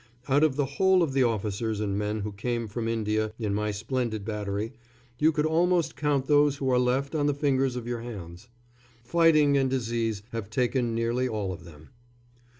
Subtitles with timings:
[0.27, 3.69] Out of the whole of the officers and men who came from India in my
[3.69, 4.73] splendid battery,
[5.19, 8.49] you could almost count those who are left on the fingers of your hands.
[9.03, 11.89] Fighting and disease have taken nearly all of them.